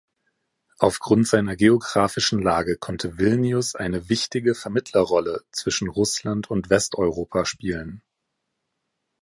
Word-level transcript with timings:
Aufgrund 0.79 1.27
seiner 1.27 1.55
geographischen 1.55 2.41
Lage 2.41 2.75
konnte 2.75 3.19
Vilnius 3.19 3.75
eine 3.75 4.09
wichtige 4.09 4.55
Vermittlerrolle 4.55 5.43
zwischen 5.51 5.89
Russland 5.89 6.49
und 6.49 6.71
Westeuropa 6.71 7.45
spielen. 7.45 8.01